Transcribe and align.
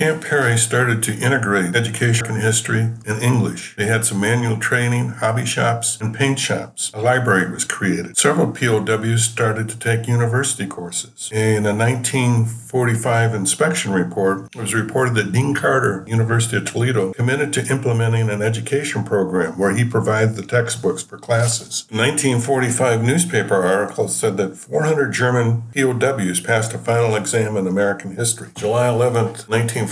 Camp 0.00 0.24
Perry 0.24 0.56
started 0.56 1.02
to 1.02 1.14
integrate 1.18 1.76
education 1.76 2.26
in 2.28 2.40
history 2.40 2.80
and 2.80 3.22
English. 3.22 3.76
They 3.76 3.84
had 3.84 4.06
some 4.06 4.18
manual 4.18 4.56
training, 4.56 5.10
hobby 5.10 5.44
shops, 5.44 6.00
and 6.00 6.14
paint 6.14 6.38
shops. 6.38 6.90
A 6.94 7.02
library 7.02 7.50
was 7.50 7.66
created. 7.66 8.16
Several 8.16 8.50
POWs 8.50 9.24
started 9.24 9.68
to 9.68 9.78
take 9.78 10.08
university 10.08 10.66
courses. 10.66 11.28
In 11.30 11.66
a 11.66 11.74
1945 11.74 13.34
inspection 13.34 13.92
report, 13.92 14.48
it 14.54 14.58
was 14.58 14.72
reported 14.72 15.16
that 15.16 15.32
Dean 15.32 15.54
Carter, 15.54 16.02
University 16.08 16.56
of 16.56 16.64
Toledo, 16.64 17.12
committed 17.12 17.52
to 17.52 17.66
implementing 17.66 18.30
an 18.30 18.40
education 18.40 19.04
program 19.04 19.58
where 19.58 19.76
he 19.76 19.84
provided 19.84 20.34
the 20.34 20.46
textbooks 20.46 21.02
for 21.02 21.18
classes. 21.18 21.86
A 21.90 21.96
1945 21.98 23.02
newspaper 23.04 23.56
article 23.56 24.08
said 24.08 24.38
that 24.38 24.56
400 24.56 25.12
German 25.12 25.64
POWs 25.74 26.40
passed 26.40 26.72
a 26.72 26.78
final 26.78 27.16
exam 27.16 27.54
in 27.58 27.66
American 27.66 28.16
history. 28.16 28.48
July 28.56 28.88
11, 28.88 29.24
1945, 29.24 29.89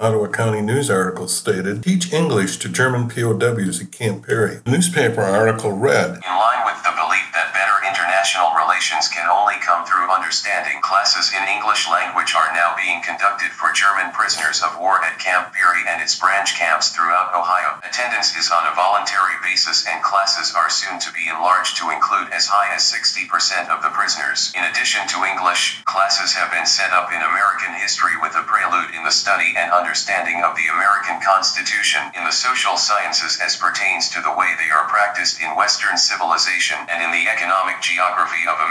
Ottawa 0.00 0.28
County 0.28 0.60
News 0.60 0.90
article 0.90 1.28
stated, 1.28 1.82
Teach 1.82 2.12
English 2.12 2.58
to 2.58 2.68
German 2.68 3.08
POWs 3.08 3.80
at 3.80 3.90
Camp 3.90 4.26
Perry. 4.26 4.60
The 4.64 4.70
newspaper 4.70 5.22
article 5.22 5.72
read, 5.72 6.20
international 8.78 8.88
relations 8.88 9.10
can 9.10 9.26
only 9.26 9.58
come 9.58 9.82
through 9.82 10.06
understanding, 10.06 10.78
classes 10.86 11.34
in 11.34 11.42
English 11.50 11.90
language 11.90 12.30
are 12.38 12.54
now 12.54 12.78
being 12.78 13.02
conducted 13.02 13.50
for 13.50 13.74
German 13.74 14.14
prisoners 14.14 14.62
of 14.62 14.78
war 14.78 15.02
at 15.02 15.18
Camp 15.18 15.50
Perry 15.50 15.82
and 15.90 15.98
its 15.98 16.14
branch 16.14 16.54
camps 16.54 16.94
throughout 16.94 17.34
Ohio. 17.34 17.82
Attendance 17.82 18.38
is 18.38 18.54
on 18.54 18.70
a 18.70 18.76
voluntary 18.78 19.34
basis 19.42 19.82
and 19.90 19.98
classes 20.06 20.54
are 20.54 20.70
soon 20.70 21.02
to 21.02 21.10
be 21.10 21.26
enlarged 21.26 21.74
to 21.74 21.90
include 21.90 22.30
as 22.30 22.46
high 22.46 22.70
as 22.70 22.86
60% 22.86 23.66
of 23.66 23.82
the 23.82 23.90
prisoners. 23.90 24.54
In 24.54 24.62
addition 24.62 25.02
to 25.10 25.26
English, 25.26 25.82
classes 25.82 26.30
have 26.38 26.54
been 26.54 26.66
set 26.66 26.94
up 26.94 27.10
in 27.10 27.18
American 27.18 27.74
history 27.74 28.14
with 28.22 28.38
a 28.38 28.46
prelude 28.46 28.94
in 28.94 29.02
the 29.02 29.10
study 29.10 29.58
and 29.58 29.74
understanding 29.74 30.46
of 30.46 30.54
the 30.54 30.70
American 30.70 31.18
Constitution 31.18 32.14
in 32.14 32.22
the 32.22 32.30
social 32.30 32.78
sciences 32.78 33.42
as 33.42 33.58
pertains 33.58 34.06
to 34.14 34.22
the 34.22 34.38
way 34.38 34.54
they 34.54 34.70
are 34.70 34.86
practiced 34.86 35.42
in 35.42 35.58
Western 35.58 35.98
civilization 35.98 36.78
and 36.86 37.02
in 37.02 37.10
the 37.10 37.26
economic 37.26 37.82
geography 37.82 38.46
of 38.46 38.54
America. 38.54 38.67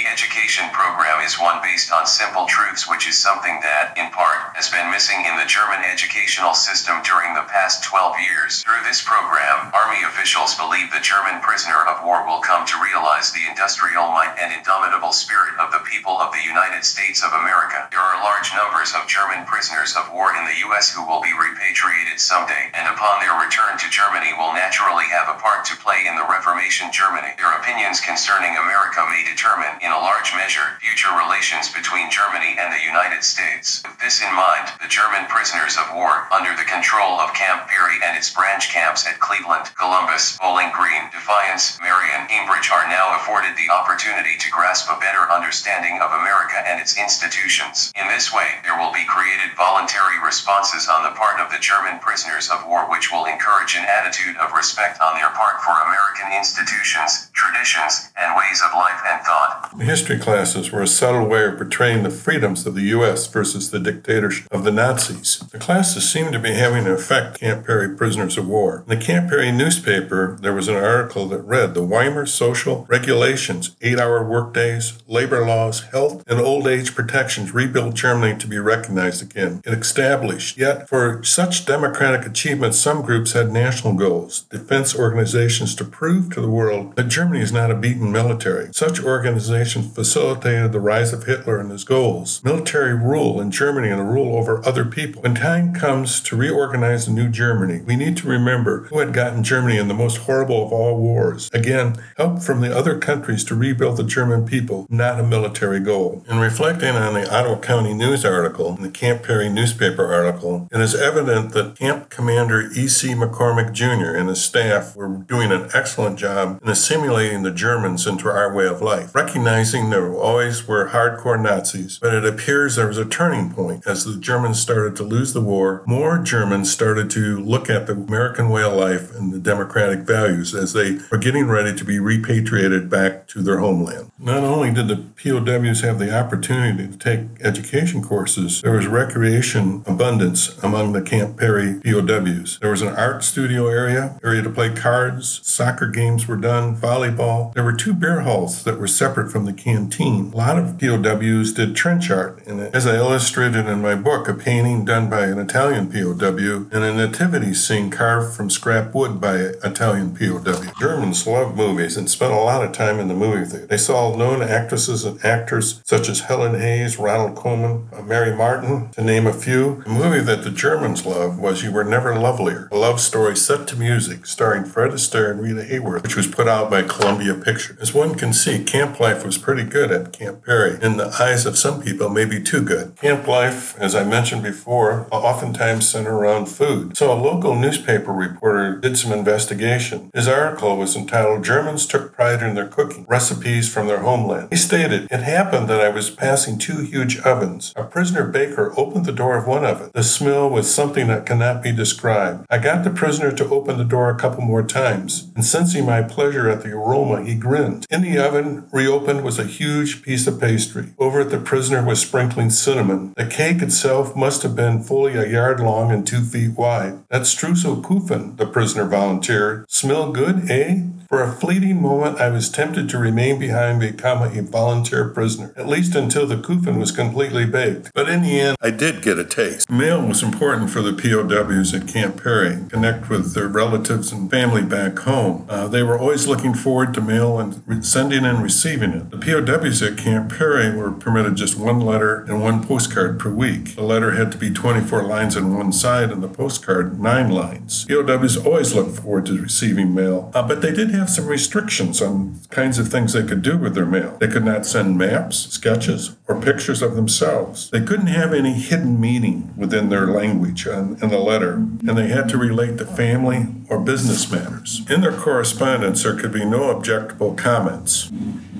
The 0.00 0.08
education 0.08 0.64
program 0.72 1.20
is 1.24 1.40
one 1.40 1.60
based 1.60 1.92
on 1.92 2.06
simple 2.06 2.46
truths, 2.46 2.88
which 2.88 3.08
is 3.08 3.20
something 3.20 3.60
that, 3.60 3.92
in 3.96 4.08
part, 4.12 4.56
has 4.56 4.72
been 4.72 4.88
missing 4.88 5.24
in 5.28 5.36
the 5.36 5.48
German 5.48 5.80
educational 5.84 6.52
system 6.52 7.00
during 7.04 7.32
the 7.32 7.48
past 7.48 7.84
12 7.84 8.16
years. 8.20 8.64
Through 8.64 8.84
this 8.84 9.04
program, 9.04 9.72
Army 9.72 10.00
officials 10.04 10.56
believe 10.56 10.92
the 10.92 11.04
German 11.04 11.40
prisoner 11.40 11.84
of 11.88 12.04
war 12.04 12.24
will 12.24 12.40
come 12.40 12.64
to 12.68 12.84
realize 12.84 13.32
the 13.32 13.44
industrial 13.48 14.12
might 14.12 14.36
and 14.40 14.52
indomitable 14.52 15.12
spirit 15.12 15.56
of 15.60 15.72
the 15.72 15.84
people 15.84 16.16
of 16.16 16.32
the 16.32 16.44
United 16.44 16.84
States 16.84 17.20
of 17.20 17.36
America. 17.36 17.88
There 17.92 18.00
are 18.00 18.24
large 18.24 18.52
numbers 18.56 18.92
of 18.96 19.08
German 19.08 19.44
prisoners 19.44 19.96
of 19.96 20.08
war 20.12 20.32
in 20.36 20.48
the 20.48 20.60
U.S. 20.70 20.92
who 20.92 21.04
will 21.04 21.20
be 21.20 21.32
repatriated 21.36 22.20
someday, 22.20 22.72
and 22.72 22.88
upon 22.88 23.20
their 23.20 23.36
return 23.36 23.76
to 23.80 23.88
Germany 23.92 24.32
will 24.36 24.52
naturally 24.52 25.08
have 25.12 25.28
a 25.28 25.40
part 25.40 25.64
to 25.68 25.80
play 25.80 26.08
in 26.08 26.16
the 26.16 26.28
Reformation 26.28 26.88
Germany. 26.92 27.36
Their 27.36 27.52
opinions 27.56 28.00
concerning 28.00 28.56
America 28.56 29.04
may 29.08 29.26
determine, 29.30 29.78
in 29.78 29.94
a 29.94 30.02
large 30.02 30.34
measure, 30.34 30.74
future 30.82 31.14
relations 31.14 31.70
between 31.70 32.10
Germany 32.10 32.58
and 32.58 32.74
the 32.74 32.82
United 32.82 33.22
States. 33.22 33.86
With 33.86 33.98
this 34.02 34.18
in 34.18 34.34
mind, 34.34 34.74
the 34.82 34.90
German 34.90 35.30
prisoners 35.30 35.78
of 35.78 35.94
war, 35.94 36.26
under 36.34 36.50
the 36.58 36.66
control 36.66 37.22
of 37.22 37.30
Camp 37.38 37.70
Perry 37.70 38.02
and 38.02 38.18
its 38.18 38.34
branch 38.34 38.74
camps 38.74 39.06
at 39.06 39.22
Cleveland, 39.22 39.70
Columbus, 39.78 40.36
Bowling 40.42 40.74
Green, 40.74 41.06
Defiance, 41.14 41.78
Marion, 41.78 42.26
and 42.26 42.40
Cambridge, 42.40 42.70
are 42.72 42.88
now 42.88 43.14
afforded 43.20 43.52
the 43.56 43.68
opportunity 43.68 44.34
to 44.40 44.50
grasp 44.50 44.88
a 44.88 44.98
better 44.98 45.30
understanding 45.30 46.00
of 46.00 46.10
America 46.10 46.56
and 46.64 46.80
its 46.80 46.96
institutions. 46.96 47.92
In 48.00 48.08
this 48.08 48.32
way, 48.32 48.48
there 48.64 48.78
will 48.80 48.92
be 48.92 49.04
created 49.04 49.52
voluntary 49.56 50.16
responses 50.24 50.88
on 50.88 51.04
the 51.04 51.12
part 51.12 51.38
of 51.38 51.52
the 51.52 51.60
German 51.60 52.00
prisoners 52.00 52.48
of 52.48 52.66
war, 52.66 52.88
which 52.88 53.12
will 53.12 53.26
encourage 53.26 53.76
an 53.76 53.84
attitude 53.84 54.36
of 54.40 54.56
respect 54.56 55.00
on 55.00 55.14
their 55.14 55.30
part 55.36 55.60
for 55.60 55.76
American 55.84 56.32
institutions, 56.32 57.28
traditions, 57.36 58.08
and 58.16 58.32
ways 58.34 58.62
of 58.64 58.72
life 58.72 58.98
and 59.06 59.19
thought. 59.24 59.76
The 59.76 59.84
history 59.84 60.18
classes 60.18 60.72
were 60.72 60.82
a 60.82 60.86
subtle 60.86 61.26
way 61.26 61.44
of 61.44 61.56
portraying 61.56 62.02
the 62.02 62.10
freedoms 62.10 62.66
of 62.66 62.74
the 62.74 62.82
U.S. 62.82 63.26
versus 63.28 63.70
the 63.70 63.78
dictatorship 63.78 64.48
of 64.50 64.64
the 64.64 64.72
Nazis. 64.72 65.38
The 65.52 65.58
classes 65.58 66.10
seemed 66.10 66.32
to 66.32 66.38
be 66.38 66.54
having 66.54 66.86
an 66.86 66.92
effect 66.92 67.38
Camp 67.38 67.66
Perry 67.66 67.94
prisoners 67.94 68.36
of 68.36 68.48
war. 68.48 68.84
In 68.88 68.98
the 68.98 69.04
Camp 69.04 69.30
Perry 69.30 69.52
newspaper, 69.52 70.36
there 70.40 70.52
was 70.52 70.68
an 70.68 70.74
article 70.74 71.26
that 71.28 71.40
read 71.42 71.74
the 71.74 71.82
Weimar 71.84 72.26
Social 72.26 72.84
Regulations, 72.88 73.76
eight-hour 73.80 74.24
workdays, 74.24 74.98
labor 75.06 75.46
laws, 75.46 75.82
health, 75.92 76.24
and 76.26 76.40
old 76.40 76.66
age 76.66 76.94
protections 76.94 77.54
rebuilt 77.54 77.94
Germany 77.94 78.38
to 78.38 78.46
be 78.46 78.58
recognized 78.58 79.22
again 79.22 79.62
and 79.64 79.80
established. 79.80 80.56
Yet, 80.56 80.88
for 80.88 81.22
such 81.22 81.64
democratic 81.64 82.26
achievements, 82.26 82.78
some 82.78 83.02
groups 83.02 83.32
had 83.32 83.52
national 83.52 83.94
goals, 83.94 84.42
defense 84.50 84.96
organizations 84.96 85.74
to 85.76 85.84
prove 85.84 86.32
to 86.34 86.40
the 86.40 86.50
world 86.50 86.96
that 86.96 87.08
Germany 87.08 87.40
is 87.40 87.52
not 87.52 87.70
a 87.70 87.74
beaten 87.74 88.10
military. 88.10 88.70
Such 88.72 89.00
organizations 89.10 89.94
facilitated 89.94 90.72
the 90.72 90.80
rise 90.80 91.12
of 91.12 91.24
Hitler 91.24 91.58
and 91.58 91.70
his 91.70 91.84
goals. 91.84 92.42
Military 92.44 92.94
rule 92.94 93.40
in 93.40 93.50
Germany 93.50 93.88
and 93.88 94.00
a 94.00 94.04
rule 94.04 94.36
over 94.36 94.66
other 94.66 94.84
people. 94.84 95.22
When 95.22 95.34
time 95.34 95.74
comes 95.74 96.20
to 96.22 96.36
reorganize 96.36 97.06
a 97.06 97.12
new 97.12 97.28
Germany, 97.28 97.82
we 97.84 97.96
need 97.96 98.16
to 98.18 98.28
remember 98.28 98.84
who 98.84 98.98
had 98.98 99.12
gotten 99.12 99.42
Germany 99.42 99.78
in 99.78 99.88
the 99.88 99.94
most 99.94 100.18
horrible 100.18 100.66
of 100.66 100.72
all 100.72 100.96
wars. 100.98 101.50
Again, 101.52 101.96
help 102.16 102.42
from 102.42 102.60
the 102.60 102.76
other 102.76 102.98
countries 102.98 103.44
to 103.44 103.54
rebuild 103.54 103.96
the 103.96 104.04
German 104.04 104.46
people, 104.46 104.86
not 104.88 105.20
a 105.20 105.22
military 105.22 105.80
goal. 105.80 106.24
In 106.28 106.38
reflecting 106.38 106.96
on 106.96 107.14
the 107.14 107.32
Ottawa 107.32 107.58
County 107.60 107.94
News 107.94 108.24
article 108.24 108.74
and 108.74 108.84
the 108.84 108.90
Camp 108.90 109.22
Perry 109.22 109.48
newspaper 109.48 110.12
article, 110.12 110.68
it 110.70 110.80
is 110.80 110.94
evident 110.94 111.52
that 111.52 111.76
Camp 111.76 112.10
Commander 112.10 112.70
E.C. 112.74 113.08
McCormick 113.14 113.72
Jr. 113.72 114.16
and 114.16 114.28
his 114.28 114.42
staff 114.42 114.94
were 114.96 115.08
doing 115.08 115.50
an 115.52 115.68
excellent 115.74 116.18
job 116.18 116.60
in 116.62 116.68
assimilating 116.68 117.42
the 117.42 117.50
Germans 117.50 118.06
into 118.06 118.28
our 118.28 118.54
way 118.54 118.66
of 118.66 118.82
life, 118.82 118.99
recognizing 119.12 119.90
there 119.90 120.14
always 120.14 120.66
were 120.66 120.88
hardcore 120.88 121.40
Nazis, 121.40 121.98
but 121.98 122.14
it 122.14 122.24
appears 122.24 122.76
there 122.76 122.86
was 122.86 122.98
a 122.98 123.04
turning 123.04 123.50
point 123.52 123.86
as 123.86 124.04
the 124.04 124.16
Germans 124.16 124.60
started 124.60 124.96
to 124.96 125.02
lose 125.02 125.32
the 125.32 125.40
war. 125.40 125.82
More 125.86 126.18
Germans 126.18 126.70
started 126.70 127.10
to 127.10 127.38
look 127.40 127.70
at 127.70 127.86
the 127.86 127.92
American 127.92 128.48
way 128.48 128.62
of 128.62 128.72
life 128.72 129.14
and 129.14 129.32
the 129.32 129.38
democratic 129.38 130.00
values 130.00 130.54
as 130.54 130.72
they 130.72 130.98
were 131.10 131.18
getting 131.18 131.46
ready 131.46 131.74
to 131.76 131.84
be 131.84 131.98
repatriated 131.98 132.88
back 132.90 133.26
to 133.28 133.42
their 133.42 133.58
homeland. 133.58 134.10
Not 134.18 134.44
only 134.44 134.72
did 134.72 134.88
the 134.88 134.96
POWs 134.96 135.80
have 135.80 135.98
the 135.98 136.16
opportunity 136.16 136.86
to 136.86 136.96
take 136.96 137.20
education 137.40 138.02
courses, 138.02 138.60
there 138.62 138.72
was 138.72 138.86
recreation 138.86 139.82
abundance 139.86 140.58
among 140.62 140.92
the 140.92 141.02
Camp 141.02 141.38
Perry 141.38 141.80
POWs. 141.80 142.58
There 142.60 142.70
was 142.70 142.82
an 142.82 142.94
art 142.96 143.24
studio 143.24 143.68
area, 143.68 144.18
area 144.22 144.42
to 144.42 144.50
play 144.50 144.74
cards, 144.74 145.40
soccer 145.42 145.86
games 145.86 146.26
were 146.26 146.36
done, 146.36 146.76
volleyball. 146.76 147.54
There 147.54 147.64
were 147.64 147.72
two 147.72 147.94
beer 147.94 148.20
halls 148.20 148.64
that 148.64 148.78
were 148.78 148.86
separate 148.96 149.30
from 149.30 149.44
the 149.44 149.52
canteen. 149.52 150.32
A 150.32 150.36
lot 150.36 150.58
of 150.58 150.78
POWs 150.78 151.52
did 151.52 151.74
trench 151.74 152.10
art, 152.10 152.42
and 152.46 152.60
as 152.60 152.86
I 152.86 152.96
illustrated 152.96 153.66
in 153.66 153.82
my 153.82 153.94
book, 153.94 154.28
a 154.28 154.34
painting 154.34 154.84
done 154.84 155.08
by 155.08 155.26
an 155.26 155.38
Italian 155.38 155.90
POW 155.90 156.66
and 156.72 156.84
a 156.84 156.94
nativity 156.94 157.54
scene 157.54 157.90
carved 157.90 158.34
from 158.34 158.50
scrap 158.50 158.94
wood 158.94 159.20
by 159.20 159.36
an 159.36 159.54
Italian 159.64 160.14
POW. 160.16 160.72
Germans 160.80 161.26
loved 161.26 161.56
movies 161.56 161.96
and 161.96 162.10
spent 162.10 162.32
a 162.32 162.36
lot 162.36 162.64
of 162.64 162.72
time 162.72 162.98
in 162.98 163.08
the 163.08 163.14
movie 163.14 163.44
theater. 163.44 163.66
They 163.66 163.76
saw 163.76 164.14
known 164.16 164.42
actresses 164.42 165.04
and 165.04 165.22
actors 165.24 165.80
such 165.84 166.08
as 166.08 166.20
Helen 166.20 166.58
Hayes, 166.58 166.98
Ronald 166.98 167.36
Colman, 167.36 167.88
uh, 167.92 168.02
Mary 168.02 168.34
Martin, 168.34 168.90
to 168.90 169.02
name 169.02 169.26
a 169.26 169.32
few. 169.32 169.82
The 169.84 169.90
movie 169.90 170.20
that 170.20 170.44
the 170.44 170.50
Germans 170.50 171.06
loved 171.06 171.38
was 171.38 171.62
You 171.62 171.72
Were 171.72 171.84
Never 171.84 172.18
Lovelier, 172.18 172.68
a 172.70 172.76
love 172.76 173.00
story 173.00 173.36
set 173.36 173.66
to 173.68 173.76
music 173.76 174.26
starring 174.26 174.64
Fred 174.64 174.90
Astaire 174.90 175.30
and 175.30 175.40
Rita 175.40 175.62
Hayworth, 175.62 176.02
which 176.02 176.16
was 176.16 176.26
put 176.26 176.48
out 176.48 176.70
by 176.70 176.82
Columbia 176.82 177.34
Pictures. 177.34 177.78
As 177.80 177.94
one 177.94 178.14
can 178.14 178.32
see, 178.32 178.62
camp 178.70 179.00
life 179.00 179.24
was 179.24 179.36
pretty 179.36 179.64
good 179.64 179.90
at 179.90 180.12
Camp 180.12 180.44
Perry. 180.44 180.78
In 180.80 180.96
the 180.96 181.12
eyes 181.20 181.44
of 181.44 181.58
some 181.58 181.82
people, 181.82 182.08
maybe 182.08 182.40
too 182.40 182.62
good. 182.62 182.94
Camp 182.94 183.26
life, 183.26 183.76
as 183.80 183.96
I 183.96 184.04
mentioned 184.04 184.44
before, 184.44 185.08
oftentimes 185.10 185.88
centered 185.88 186.14
around 186.14 186.46
food. 186.46 186.96
So 186.96 187.12
a 187.12 187.18
local 187.20 187.56
newspaper 187.56 188.12
reporter 188.12 188.76
did 188.76 188.96
some 188.96 189.10
investigation. 189.10 190.08
His 190.14 190.28
article 190.28 190.76
was 190.76 190.94
entitled 190.94 191.42
Germans 191.42 191.84
Took 191.84 192.14
Pride 192.14 192.44
in 192.44 192.54
Their 192.54 192.68
Cooking, 192.68 193.06
Recipes 193.08 193.72
from 193.72 193.88
Their 193.88 194.00
Homeland. 194.00 194.50
He 194.50 194.56
stated, 194.56 195.08
It 195.10 195.22
happened 195.24 195.66
that 195.66 195.80
I 195.80 195.88
was 195.88 196.08
passing 196.08 196.56
two 196.56 196.82
huge 196.82 197.18
ovens. 197.22 197.72
A 197.74 197.82
prisoner 197.82 198.28
baker 198.28 198.72
opened 198.76 199.04
the 199.04 199.10
door 199.10 199.36
of 199.36 199.48
one 199.48 199.64
oven. 199.64 199.90
The 199.94 200.04
smell 200.04 200.48
was 200.48 200.72
something 200.72 201.08
that 201.08 201.26
cannot 201.26 201.60
be 201.60 201.72
described. 201.72 202.46
I 202.48 202.58
got 202.58 202.84
the 202.84 202.90
prisoner 202.90 203.32
to 203.32 203.48
open 203.48 203.78
the 203.78 203.84
door 203.84 204.10
a 204.10 204.16
couple 204.16 204.42
more 204.42 204.62
times, 204.62 205.32
and 205.34 205.44
sensing 205.44 205.84
my 205.84 206.02
pleasure 206.02 206.48
at 206.48 206.62
the 206.62 206.70
aroma, 206.70 207.24
he 207.24 207.34
grinned. 207.34 207.84
In 207.90 208.02
the 208.02 208.16
oven, 208.16 208.59
reopened, 208.72 209.24
was 209.24 209.38
a 209.38 209.44
huge 209.44 210.02
piece 210.02 210.26
of 210.26 210.40
pastry. 210.40 210.92
Over 210.98 211.20
it, 211.22 211.30
the 211.30 211.38
prisoner 211.38 211.84
was 211.84 212.00
sprinkling 212.00 212.50
cinnamon. 212.50 213.12
The 213.16 213.26
cake 213.26 213.62
itself 213.62 214.14
must 214.16 214.42
have 214.42 214.56
been 214.56 214.82
fully 214.82 215.16
a 215.16 215.26
yard 215.26 215.60
long 215.60 215.90
and 215.90 216.06
two 216.06 216.22
feet 216.22 216.56
wide. 216.56 217.00
That's 217.08 217.34
Streuselkuchen, 217.34 218.36
the 218.36 218.46
prisoner 218.46 218.84
volunteered. 218.84 219.70
Smell 219.70 220.12
good, 220.12 220.50
eh? 220.50 220.82
For 221.10 221.24
a 221.24 221.32
fleeting 221.32 221.82
moment, 221.82 222.20
I 222.20 222.28
was 222.28 222.48
tempted 222.48 222.88
to 222.90 222.98
remain 222.98 223.40
behind 223.40 223.82
and 223.82 223.96
become 223.96 224.22
a 224.22 224.42
volunteer 224.42 225.08
prisoner, 225.08 225.52
at 225.56 225.66
least 225.66 225.96
until 225.96 226.24
the 226.24 226.36
kuchen 226.36 226.78
was 226.78 226.92
completely 226.92 227.44
baked. 227.46 227.90
But 227.94 228.08
in 228.08 228.22
the 228.22 228.40
end, 228.40 228.56
I 228.60 228.70
did 228.70 229.02
get 229.02 229.18
a 229.18 229.24
taste. 229.24 229.68
Mail 229.68 230.06
was 230.06 230.22
important 230.22 230.70
for 230.70 230.82
the 230.82 230.92
POWs 230.92 231.74
at 231.74 231.88
Camp 231.88 232.22
Perry, 232.22 232.58
connect 232.68 233.10
with 233.10 233.34
their 233.34 233.48
relatives 233.48 234.12
and 234.12 234.30
family 234.30 234.62
back 234.62 235.00
home. 235.00 235.46
Uh, 235.48 235.66
they 235.66 235.82
were 235.82 235.98
always 235.98 236.28
looking 236.28 236.54
forward 236.54 236.94
to 236.94 237.00
mail 237.00 237.40
and 237.40 237.60
re- 237.66 237.82
sending 237.82 238.24
and 238.24 238.40
receiving 238.50 238.90
it. 238.90 239.10
The 239.10 239.16
POWs 239.16 239.80
at 239.80 239.96
Camp 239.96 240.36
Perry 240.36 240.74
were 240.74 240.90
permitted 240.90 241.36
just 241.36 241.56
one 241.56 241.78
letter 241.78 242.24
and 242.24 242.42
one 242.42 242.66
postcard 242.66 243.20
per 243.20 243.30
week. 243.30 243.76
The 243.76 243.82
letter 243.82 244.10
had 244.10 244.32
to 244.32 244.38
be 244.38 244.50
24 244.50 245.04
lines 245.04 245.36
on 245.36 245.56
one 245.56 245.72
side 245.72 246.10
and 246.10 246.20
the 246.20 246.28
postcard 246.28 247.00
nine 247.00 247.30
lines. 247.30 247.84
POWs 247.84 248.36
always 248.36 248.74
looked 248.74 248.98
forward 248.98 249.26
to 249.26 249.40
receiving 249.40 249.94
mail, 249.94 250.32
uh, 250.34 250.42
but 250.46 250.62
they 250.62 250.72
did 250.72 250.90
have 250.90 251.08
some 251.08 251.28
restrictions 251.28 252.02
on 252.02 252.40
kinds 252.50 252.76
of 252.80 252.88
things 252.88 253.12
they 253.12 253.22
could 253.22 253.42
do 253.42 253.56
with 253.56 253.76
their 253.76 253.86
mail. 253.86 254.16
They 254.18 254.26
could 254.26 254.44
not 254.44 254.66
send 254.66 254.98
maps, 254.98 255.46
sketches, 255.52 256.16
or 256.26 256.40
pictures 256.40 256.82
of 256.82 256.96
themselves. 256.96 257.70
They 257.70 257.82
couldn't 257.82 258.08
have 258.08 258.34
any 258.34 258.54
hidden 258.54 259.00
meaning 259.00 259.54
within 259.56 259.90
their 259.90 260.08
language 260.08 260.66
in, 260.66 260.96
the 260.96 261.18
letter, 261.18 261.54
and 261.54 261.96
they 261.96 262.08
had 262.08 262.28
to 262.30 262.36
relate 262.36 262.78
to 262.78 262.84
family 262.84 263.46
or 263.68 263.78
business 263.78 264.30
matters. 264.30 264.82
In 264.90 265.02
their 265.02 265.16
correspondence, 265.16 266.02
there 266.02 266.16
could 266.16 266.32
be 266.32 266.44
no 266.44 266.74
objectable 266.74 267.38
comments. 267.38 268.10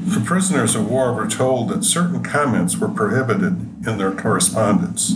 The 0.03 0.21
prisoners 0.21 0.75
of 0.75 0.91
war 0.91 1.13
were 1.13 1.29
told 1.29 1.69
that 1.69 1.85
certain 1.85 2.23
comments 2.23 2.79
were 2.79 2.89
prohibited 2.89 3.87
in 3.87 3.99
their 3.99 4.13
correspondence. 4.13 5.15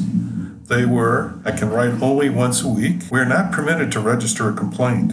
They 0.69 0.85
were, 0.85 1.35
I 1.45 1.53
can 1.53 1.71
write 1.71 2.03
only 2.03 2.29
once 2.29 2.63
a 2.63 2.69
week. 2.69 3.03
We 3.11 3.21
are 3.21 3.25
not 3.25 3.51
permitted 3.51 3.91
to 3.93 4.01
register 4.01 4.49
a 4.49 4.53
complaint. 4.53 5.13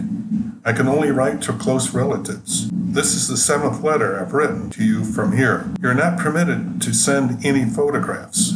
I 0.64 0.72
can 0.72 0.86
only 0.88 1.10
write 1.10 1.42
to 1.42 1.52
close 1.52 1.94
relatives. 1.94 2.70
This 2.70 3.14
is 3.14 3.28
the 3.28 3.36
seventh 3.36 3.82
letter 3.82 4.20
I've 4.20 4.32
written 4.32 4.70
to 4.70 4.84
you 4.84 5.04
from 5.04 5.36
here. 5.36 5.70
You're 5.80 5.94
not 5.94 6.18
permitted 6.18 6.80
to 6.82 6.92
send 6.92 7.44
any 7.44 7.64
photographs. 7.64 8.52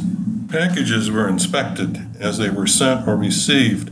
Packages 0.48 1.10
were 1.10 1.28
inspected 1.28 2.08
as 2.20 2.38
they 2.38 2.50
were 2.50 2.66
sent 2.66 3.08
or 3.08 3.16
received, 3.16 3.90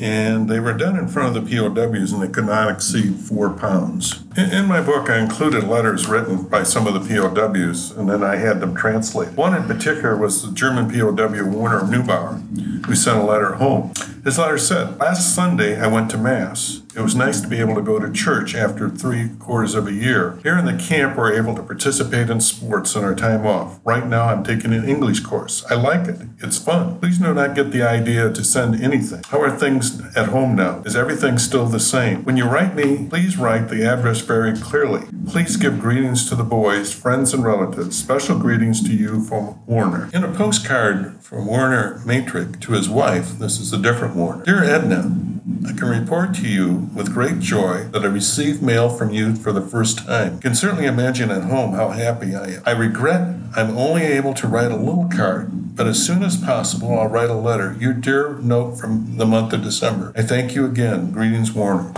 and 0.00 0.48
they 0.48 0.60
were 0.60 0.72
done 0.72 0.98
in 0.98 1.08
front 1.08 1.36
of 1.36 1.44
the 1.44 1.56
POWs 1.56 2.12
and 2.12 2.22
they 2.22 2.28
could 2.28 2.46
not 2.46 2.70
exceed 2.70 3.14
four 3.16 3.50
pounds. 3.50 4.22
In, 4.36 4.50
in 4.50 4.66
my 4.66 4.80
book, 4.80 5.10
I 5.10 5.18
included 5.18 5.64
letters 5.64 6.06
written 6.06 6.42
by 6.44 6.62
some 6.62 6.86
of 6.86 6.94
the 6.94 7.00
POWs, 7.00 7.92
and 7.92 8.08
then 8.08 8.22
I 8.22 8.36
had 8.36 8.60
them 8.60 8.74
translate. 8.74 9.32
One 9.32 9.54
in 9.54 9.64
particular 9.64 10.16
was 10.16 10.42
the 10.42 10.52
German 10.52 10.90
POW 10.90 11.44
Warner 11.50 11.80
Neubauer, 11.80 12.86
who 12.86 12.94
sent 12.94 13.18
a 13.18 13.24
letter 13.24 13.54
home. 13.54 13.92
His 14.24 14.38
letter 14.38 14.58
said, 14.58 14.98
Last 14.98 15.34
Sunday 15.34 15.80
I 15.80 15.86
went 15.86 16.10
to 16.12 16.18
Mass. 16.18 16.81
It 16.94 17.00
was 17.00 17.14
nice 17.14 17.40
to 17.40 17.48
be 17.48 17.58
able 17.58 17.74
to 17.76 17.80
go 17.80 17.98
to 17.98 18.12
church 18.12 18.54
after 18.54 18.90
three 18.90 19.30
quarters 19.38 19.74
of 19.74 19.86
a 19.86 19.92
year. 19.92 20.38
Here 20.42 20.58
in 20.58 20.66
the 20.66 20.76
camp, 20.76 21.16
we're 21.16 21.32
able 21.32 21.54
to 21.54 21.62
participate 21.62 22.28
in 22.28 22.40
sports 22.40 22.94
on 22.94 23.02
our 23.02 23.14
time 23.14 23.46
off. 23.46 23.80
Right 23.82 24.06
now, 24.06 24.26
I'm 24.26 24.44
taking 24.44 24.74
an 24.74 24.86
English 24.86 25.20
course. 25.20 25.64
I 25.70 25.74
like 25.74 26.06
it. 26.06 26.20
It's 26.40 26.58
fun. 26.58 26.98
Please 26.98 27.18
do 27.18 27.32
not 27.32 27.54
get 27.54 27.70
the 27.70 27.82
idea 27.82 28.30
to 28.30 28.44
send 28.44 28.82
anything. 28.82 29.22
How 29.28 29.40
are 29.40 29.56
things 29.56 30.02
at 30.14 30.28
home 30.28 30.54
now? 30.54 30.82
Is 30.84 30.94
everything 30.94 31.38
still 31.38 31.66
the 31.66 31.80
same? 31.80 32.24
When 32.24 32.36
you 32.36 32.44
write 32.44 32.74
me, 32.74 33.08
please 33.08 33.38
write 33.38 33.68
the 33.68 33.84
address 33.84 34.20
very 34.20 34.54
clearly. 34.58 35.06
Please 35.26 35.56
give 35.56 35.80
greetings 35.80 36.28
to 36.28 36.34
the 36.34 36.44
boys, 36.44 36.92
friends, 36.92 37.32
and 37.32 37.42
relatives. 37.42 37.98
Special 37.98 38.38
greetings 38.38 38.82
to 38.82 38.94
you 38.94 39.24
from 39.24 39.64
Warner. 39.66 40.10
In 40.12 40.24
a 40.24 40.32
postcard 40.32 41.22
from 41.22 41.46
Warner 41.46 42.02
Matrix 42.04 42.58
to 42.58 42.72
his 42.72 42.90
wife, 42.90 43.38
this 43.38 43.58
is 43.58 43.72
a 43.72 43.78
different 43.78 44.14
Warner. 44.14 44.44
Dear 44.44 44.64
Edna, 44.64 45.31
I 45.66 45.72
can 45.72 45.88
report 45.88 46.34
to 46.34 46.48
you 46.48 46.88
with 46.94 47.12
great 47.12 47.38
joy 47.38 47.84
that 47.92 48.02
I 48.02 48.06
received 48.06 48.62
mail 48.62 48.88
from 48.88 49.10
you 49.10 49.34
for 49.34 49.52
the 49.52 49.60
first 49.60 49.98
time. 50.06 50.34
You 50.34 50.40
can 50.40 50.54
certainly 50.54 50.86
imagine 50.86 51.30
at 51.30 51.44
home 51.44 51.74
how 51.74 51.90
happy 51.90 52.34
I 52.34 52.46
am. 52.46 52.62
I 52.66 52.70
regret 52.72 53.36
I'm 53.54 53.76
only 53.76 54.02
able 54.02 54.34
to 54.34 54.46
write 54.46 54.70
a 54.70 54.76
little 54.76 55.08
card, 55.14 55.76
but 55.76 55.86
as 55.86 56.04
soon 56.04 56.22
as 56.22 56.36
possible 56.36 56.98
I'll 56.98 57.08
write 57.08 57.30
a 57.30 57.34
letter. 57.34 57.76
Your 57.78 57.92
dear 57.92 58.34
note 58.38 58.76
from 58.76 59.16
the 59.18 59.26
month 59.26 59.52
of 59.52 59.62
December. 59.62 60.12
I 60.16 60.22
thank 60.22 60.54
you 60.54 60.64
again. 60.64 61.10
Greetings, 61.10 61.52
Warner. 61.52 61.92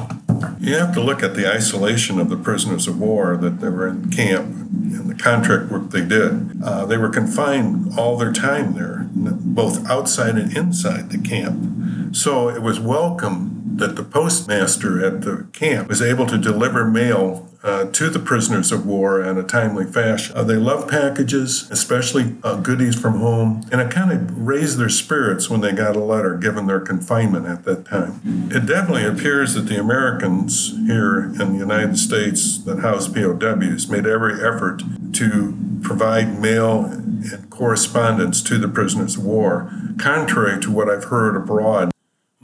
You 0.59 0.77
have 0.77 0.95
to 0.95 1.01
look 1.01 1.23
at 1.23 1.35
the 1.35 1.51
isolation 1.51 2.19
of 2.19 2.29
the 2.29 2.37
prisoners 2.37 2.89
of 2.89 2.99
war 2.99 3.37
that 3.37 3.61
they 3.61 3.69
were 3.69 3.87
in 3.87 4.11
camp 4.11 4.47
and 4.47 5.09
the 5.09 5.15
contract 5.15 5.71
work 5.71 5.91
they 5.91 6.05
did. 6.05 6.63
Uh, 6.63 6.87
they 6.87 6.97
were 6.97 7.09
confined 7.09 7.99
all 7.99 8.17
their 8.17 8.33
time 8.33 8.75
there, 8.75 9.07
both 9.13 9.87
outside 9.89 10.37
and 10.37 10.57
inside 10.57 11.11
the 11.11 11.19
camp. 11.19 11.84
So 12.15 12.49
it 12.49 12.63
was 12.63 12.79
welcome 12.79 13.75
that 13.75 13.97
the 13.97 14.05
postmaster 14.05 15.05
at 15.05 15.23
the 15.23 15.49
camp 15.53 15.89
was 15.89 16.01
able 16.01 16.27
to 16.27 16.39
deliver 16.39 16.85
mail 16.85 17.51
uh, 17.65 17.87
to 17.87 18.09
the 18.09 18.21
prisoners 18.21 18.71
of 18.71 18.87
war 18.87 19.21
in 19.21 19.37
a 19.37 19.43
timely 19.43 19.85
fashion. 19.85 20.37
Uh, 20.37 20.45
they 20.45 20.55
love 20.55 20.89
packages, 20.89 21.69
especially 21.73 22.37
uh, 22.45 22.55
goodies 22.61 22.95
from 22.95 23.19
home, 23.19 23.65
and 23.73 23.81
it 23.81 23.91
kind 23.91 24.13
of 24.13 24.39
raised 24.39 24.79
their 24.79 24.89
spirits 24.89 25.51
when 25.51 25.61
they 25.61 25.73
got 25.73 25.97
a 25.97 26.01
letter 26.01 26.37
given 26.37 26.69
their 26.69 26.79
confinement 26.79 27.47
at 27.47 27.65
that 27.65 27.85
time. 27.85 28.21
It 28.49 28.65
definitely 28.65 29.07
appears 29.07 29.55
that 29.55 29.63
the 29.63 29.81
Americans 29.81 30.71
here 30.87 31.25
in 31.25 31.55
the 31.55 31.59
United 31.59 31.99
States 31.99 32.59
that 32.59 32.79
house 32.79 33.09
POWs 33.09 33.89
made 33.89 34.07
every 34.07 34.35
effort 34.35 34.83
to 35.15 35.59
provide 35.83 36.39
mail 36.39 36.85
and 36.85 37.51
correspondence 37.51 38.41
to 38.43 38.59
the 38.59 38.69
prisoners 38.69 39.17
of 39.17 39.25
war, 39.25 39.73
contrary 39.99 40.61
to 40.61 40.71
what 40.71 40.89
I've 40.89 41.05
heard 41.05 41.35
abroad. 41.35 41.94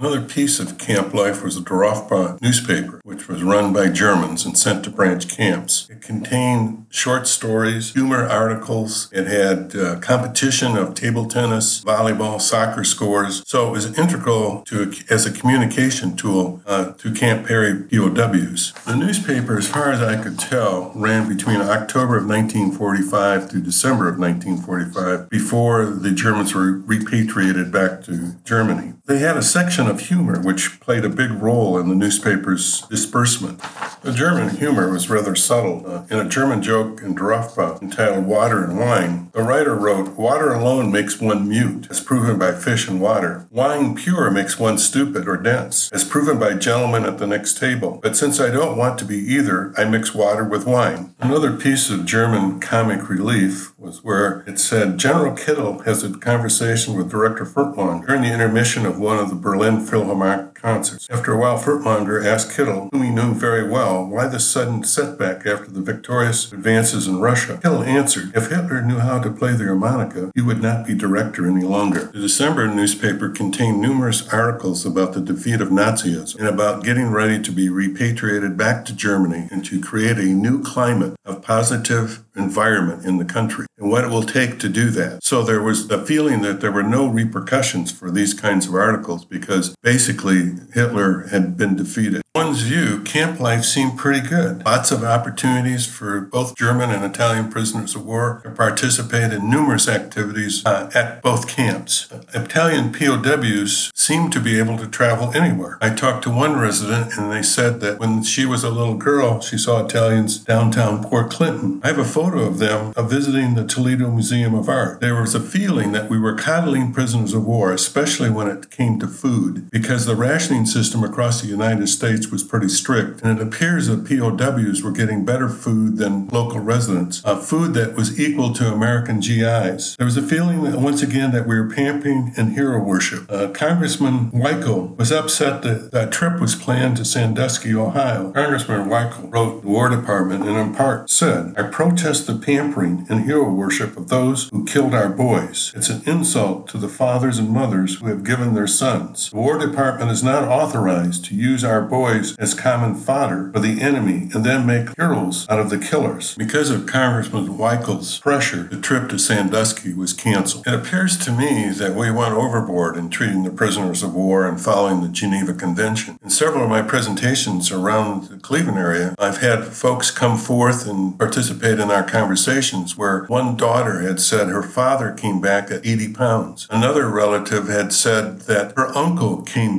Another 0.01 0.23
piece 0.23 0.59
of 0.59 0.79
camp 0.79 1.13
life 1.13 1.45
was 1.45 1.57
the 1.57 1.61
Dorfblatt 1.61 2.41
newspaper, 2.41 3.03
which 3.05 3.29
was 3.29 3.43
run 3.43 3.75
by 3.75 3.91
Germans 3.91 4.47
and 4.47 4.57
sent 4.57 4.83
to 4.85 4.91
branch 4.91 5.29
camps. 5.29 5.87
It 5.91 6.01
contained 6.01 6.87
short 6.89 7.27
stories, 7.27 7.93
humor 7.93 8.27
articles. 8.27 9.11
It 9.13 9.27
had 9.27 9.77
uh, 9.77 9.99
competition 10.01 10.75
of 10.79 10.95
table 10.95 11.27
tennis, 11.27 11.85
volleyball, 11.85 12.41
soccer 12.41 12.83
scores. 12.83 13.43
So 13.47 13.69
it 13.69 13.73
was 13.73 13.99
integral 13.99 14.63
to 14.69 14.91
as 15.11 15.27
a 15.27 15.31
communication 15.31 16.17
tool 16.17 16.63
uh, 16.65 16.93
to 16.93 17.13
Camp 17.13 17.47
Perry 17.47 17.83
POWs. 17.83 18.73
The 18.87 18.97
newspaper, 18.97 19.59
as 19.59 19.69
far 19.69 19.93
as 19.93 20.01
I 20.01 20.17
could 20.23 20.39
tell, 20.39 20.93
ran 20.95 21.29
between 21.29 21.61
October 21.61 22.17
of 22.17 22.27
1945 22.27 23.51
through 23.51 23.61
December 23.61 24.09
of 24.09 24.19
1945 24.19 25.29
before 25.29 25.85
the 25.85 26.11
Germans 26.11 26.55
were 26.55 26.79
repatriated 26.79 27.71
back 27.71 28.03
to 28.05 28.37
Germany. 28.45 28.95
They 29.05 29.19
had 29.19 29.37
a 29.37 29.43
section 29.43 29.90
of 29.91 30.01
humor 30.01 30.41
which 30.41 30.81
played 30.81 31.05
a 31.05 31.09
big 31.09 31.31
role 31.31 31.79
in 31.79 31.89
the 31.89 31.95
newspaper's 31.95 32.83
disbursement. 32.83 33.61
The 34.03 34.13
German 34.13 34.57
humor 34.57 34.91
was 34.91 35.11
rather 35.11 35.35
subtle. 35.35 35.85
Uh, 35.87 36.07
in 36.11 36.19
a 36.19 36.29
German 36.29 36.63
joke 36.63 37.03
in 37.03 37.15
Dorfblatt 37.15 37.83
entitled 37.83 38.25
Water 38.25 38.65
and 38.65 38.79
Wine, 38.79 39.31
the 39.33 39.43
writer 39.43 39.75
wrote, 39.75 40.17
Water 40.17 40.53
alone 40.55 40.91
makes 40.91 41.21
one 41.21 41.49
mute, 41.49 41.87
as 41.91 42.01
proven 42.01 42.39
by 42.39 42.53
fish 42.53 42.89
and 42.89 43.01
water. 43.01 43.47
Wine 43.51 43.95
pure 43.95 44.31
makes 44.31 44.59
one 44.59 44.79
stupid 44.79 45.29
or 45.29 45.37
dense, 45.37 45.91
as 45.93 46.05
proven 46.05 46.39
by 46.39 46.55
gentlemen 46.55 47.05
at 47.05 47.19
the 47.19 47.27
next 47.27 47.59
table. 47.59 48.01
But 48.03 48.17
since 48.17 48.41
I 48.41 48.51
don't 48.51 48.79
want 48.79 48.99
to 49.01 49.05
be 49.05 49.19
either, 49.19 49.75
I 49.77 49.85
mix 49.85 50.15
water 50.15 50.45
with 50.45 50.67
wine. 50.67 51.15
Another 51.21 51.57
piece 51.57 51.91
of 51.91 52.07
German 52.07 52.61
comic 52.61 53.09
relief 53.09 53.79
was 53.79 54.03
where 54.03 54.45
it 54.47 54.59
said 54.59 54.99
General 54.99 55.37
Kittel 55.37 55.85
has 55.85 56.03
a 56.03 56.17
conversation 56.17 56.95
with 56.95 57.11
Director 57.11 57.45
Furtwängler 57.45 58.07
during 58.07 58.23
the 58.23 58.33
intermission 58.33 58.87
of 58.87 58.99
one 58.99 59.19
of 59.19 59.29
the 59.29 59.35
Berlin 59.35 59.80
Philharmonic 59.87 60.50
concerts. 60.61 61.09
After 61.11 61.33
a 61.33 61.39
while, 61.39 61.59
Furtwängler 61.59 62.25
asked 62.25 62.51
Kittel, 62.51 62.89
whom 62.93 63.03
he 63.03 63.11
knew 63.11 63.35
very 63.35 63.69
well, 63.69 64.05
why 64.05 64.29
the 64.29 64.41
sudden 64.41 64.85
setback 64.85 65.47
after 65.47 65.71
the 65.71 65.81
victorious 65.81 66.53
advances 66.53 67.07
in 67.07 67.21
Russia. 67.21 67.59
Kittel 67.63 67.87
answered, 67.87 68.33
if 68.35 68.51
Hitler 68.51 68.83
knew 68.83 68.99
how 68.99 69.21
to 69.21 69.31
play 69.31 69.53
the 69.53 69.65
harmonica, 69.65 70.31
he 70.35 70.43
would 70.43 70.63
not 70.63 70.87
be 70.87 70.95
director 70.95 71.47
any 71.47 71.65
longer. 71.65 72.11
The 72.13 72.21
December 72.21 72.67
newspaper 72.69 73.29
contained 73.29 73.81
numerous 73.81 74.29
articles 74.33 74.85
about 74.85 75.15
the 75.15 75.21
defeat 75.21 75.61
of 75.61 75.69
Nazism 75.69 76.39
and 76.39 76.49
about 76.49 76.85
getting 76.85 77.11
ready 77.11 77.41
to 77.43 77.53
be 77.53 77.69
repatriated 77.69 78.57
back 78.57 78.85
to 78.87 78.93
Germany 78.95 79.49
and 79.51 79.65
to 79.65 79.81
create 79.81 80.19
a 80.19 80.25
new 80.25 80.63
climate 80.63 81.17
of 81.25 81.43
positive 81.43 82.23
environment 82.37 83.05
in 83.05 83.19
the 83.19 83.25
country 83.25 83.67
and 83.79 83.91
what 83.91 84.05
it 84.05 84.09
will 84.09 84.23
take 84.23 84.59
to 84.59 84.69
do 84.69 84.91
that. 84.91 85.25
So 85.25 85.43
there 85.43 85.63
was 85.63 85.89
the 85.89 86.05
feeling 86.05 86.43
that 86.43 86.61
there 86.61 86.73
were 86.73 86.83
no 86.83 87.07
repercussions 87.07 87.91
for 87.91 88.11
these 88.11 88.35
kinds 88.35 88.67
of 88.67 88.75
articles 88.75 89.25
because 89.25 89.75
basically 89.83 90.50
Hitler 90.73 91.29
had 91.29 91.57
been 91.57 91.77
defeated. 91.77 92.23
One's 92.33 92.63
view, 92.63 93.01
camp 93.03 93.41
life 93.41 93.65
seemed 93.65 93.99
pretty 93.99 94.27
good. 94.27 94.65
Lots 94.65 94.93
of 94.93 95.03
opportunities 95.03 95.85
for 95.85 96.21
both 96.21 96.57
German 96.57 96.91
and 96.91 97.05
Italian 97.05 97.51
prisoners 97.51 97.97
of 97.97 98.07
war 98.07 98.41
to 98.45 98.51
participate 98.51 99.33
in 99.33 99.51
numerous 99.51 99.89
activities 99.89 100.65
uh, 100.65 100.91
at 100.95 101.23
both 101.23 101.49
camps. 101.49 102.09
Italian 102.33 102.93
POWs 102.93 103.91
seemed 103.97 104.33
to 104.33 104.39
be 104.39 104.61
able 104.61 104.79
to 104.79 104.87
travel 104.87 105.33
anywhere. 105.35 105.77
I 105.81 105.91
talked 105.91 106.23
to 106.23 106.31
one 106.31 106.57
resident 106.57 107.19
and 107.19 107.33
they 107.33 107.43
said 107.43 107.81
that 107.81 107.99
when 107.99 108.23
she 108.23 108.47
was 108.47 108.63
a 108.63 108.71
little 108.71 108.97
girl, 108.97 109.41
she 109.41 109.59
saw 109.59 109.85
Italians 109.85 110.39
downtown 110.39 111.03
Port 111.03 111.33
Clinton. 111.33 111.81
I 111.83 111.89
have 111.89 111.99
a 111.99 112.05
photo 112.05 112.47
of 112.47 112.59
them 112.59 112.93
of 112.97 113.11
visiting 113.11 113.55
the 113.55 113.67
Toledo 113.67 114.09
Museum 114.09 114.55
of 114.55 114.69
Art. 114.69 115.01
There 115.01 115.21
was 115.21 115.35
a 115.35 115.41
feeling 115.41 115.91
that 115.93 116.09
we 116.09 116.19
were 116.19 116.37
coddling 116.37 116.93
prisoners 116.93 117.35
of 117.35 117.45
war, 117.45 117.73
especially 117.73 118.31
when 118.31 118.47
it 118.47 118.71
came 118.71 119.01
to 119.01 119.09
food, 119.09 119.69
because 119.71 120.07
the 120.07 120.15
rationing 120.41 120.65
system 120.65 121.05
across 121.05 121.43
the 121.43 121.47
United 121.49 121.87
States 121.87 122.29
was 122.29 122.43
pretty 122.43 122.69
strict, 122.69 123.21
and 123.21 123.39
it 123.39 123.47
appears 123.47 123.89
that 123.89 124.07
POWs 124.07 124.83
were 124.83 124.91
getting 124.91 125.23
better 125.23 125.51
food 125.51 125.99
than 125.99 126.29
local 126.29 126.61
residents, 126.61 127.21
uh, 127.27 127.37
food 127.37 127.75
that 127.75 127.95
was 127.95 128.19
equal 128.19 128.55
to 128.55 128.73
American 128.73 129.21
GIs. 129.21 129.97
There 129.99 130.07
was 130.07 130.17
a 130.17 130.23
feeling 130.23 130.63
that 130.65 130.81
once 130.81 131.03
again 131.03 131.33
that 131.33 131.47
we 131.47 131.57
were 131.61 131.69
pampering 131.69 132.33
and 132.39 132.55
hero 132.55 132.83
worship. 132.83 133.31
Uh, 133.31 133.49
Congressman 133.49 134.31
Weichel 134.31 134.97
was 134.97 135.13
upset 135.13 135.61
that 135.61 135.91
a 135.93 136.09
trip 136.09 136.41
was 136.41 136.55
planned 136.55 136.97
to 136.97 137.05
Sandusky, 137.05 137.75
Ohio. 137.75 138.33
Congressman 138.33 138.89
Weichel 138.89 139.31
wrote 139.31 139.61
the 139.61 139.69
War 139.69 139.91
Department 139.91 140.45
and 140.45 140.57
in 140.57 140.75
part 140.75 141.11
said, 141.11 141.53
I 141.59 141.65
protest 141.65 142.27
the 142.27 142.35
pampering 142.35 143.05
and 143.11 143.27
hero 143.27 143.53
worship 143.53 143.99
of 143.99 144.09
those 144.09 144.49
who 144.49 144.65
killed 144.65 144.95
our 144.95 145.11
boys. 145.11 145.71
It's 145.77 145.91
an 145.91 146.01
insult 146.07 146.67
to 146.69 146.79
the 146.79 146.89
fathers 146.89 147.37
and 147.37 147.51
mothers 147.51 147.99
who 147.99 148.07
have 148.07 148.25
given 148.25 148.55
their 148.55 148.67
sons. 148.67 149.29
The 149.29 149.37
War 149.37 149.59
Department 149.59 150.11
is 150.11 150.23
not 150.23 150.30
authorized 150.31 151.25
to 151.27 151.35
use 151.35 151.65
our 151.65 151.81
boys 151.81 152.37
as 152.37 152.55
common 152.55 152.95
fodder 152.95 153.51
for 153.53 153.61
the 153.61 153.81
enemy 153.81 154.29
and 154.35 154.45
then 154.45 154.67
make 154.67 154.95
heroes 154.97 155.47
out 155.49 155.61
of 155.61 155.71
the 155.71 155.79
killers. 155.79 156.35
Because 156.37 156.71
of 156.71 156.87
Congressman 156.87 157.59
Weichel's 157.59 158.19
pressure, 158.19 158.65
the 158.65 158.81
trip 158.81 159.09
to 159.11 159.19
Sandusky 159.19 159.93
was 159.95 160.13
canceled. 160.13 160.67
It 160.67 160.75
appears 160.75 161.17
to 161.19 161.33
me 161.33 161.71
that 161.71 161.95
we 161.95 162.11
went 162.11 162.35
overboard 162.35 162.97
in 162.97 163.11
treating 163.11 163.43
the 163.45 163.51
prisoners 163.51 164.03
of 164.03 164.15
war 164.15 164.47
and 164.47 164.61
following 164.61 165.03
the 165.03 165.09
Geneva 165.09 165.55
Convention. 165.55 166.19
In 166.23 166.31
several 166.31 166.65
of 166.65 166.71
my 166.71 166.83
presentations 166.83 167.71
around 167.71 168.29
the 168.29 168.37
Cleveland 168.39 168.79
area, 168.79 169.15
I've 169.19 169.39
had 169.39 169.65
folks 169.65 170.11
come 170.11 170.37
forth 170.37 170.87
and 170.87 171.19
participate 171.19 171.79
in 171.79 171.91
our 171.91 172.05
conversations 172.05 172.97
where 172.97 173.25
one 173.25 173.57
daughter 173.57 174.01
had 174.01 174.21
said 174.21 174.49
her 174.49 174.63
father 174.63 175.13
came 175.13 175.41
back 175.41 175.71
at 175.71 175.87
80 175.87 176.13
pounds. 176.13 176.67
Another 176.71 177.09
relative 177.09 177.69
had 177.69 177.93
said 177.93 178.41
that 178.43 178.73
her 178.77 178.97
uncle 178.97 179.43
came 179.43 179.79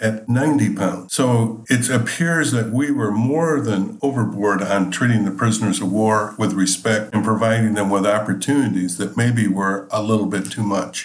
at 0.00 0.28
90 0.28 0.74
pounds. 0.74 1.14
So 1.14 1.64
it 1.68 1.88
appears 1.90 2.52
that 2.52 2.70
we 2.70 2.90
were 2.90 3.10
more 3.10 3.60
than 3.60 3.98
overboard 4.02 4.62
on 4.62 4.90
treating 4.90 5.24
the 5.24 5.30
prisoners 5.30 5.80
of 5.80 5.90
war 5.90 6.34
with 6.38 6.52
respect 6.52 7.14
and 7.14 7.24
providing 7.24 7.74
them 7.74 7.90
with 7.90 8.06
opportunities 8.06 8.98
that 8.98 9.16
maybe 9.16 9.48
were 9.48 9.88
a 9.90 10.02
little 10.02 10.26
bit 10.26 10.50
too 10.50 10.62
much. 10.62 10.98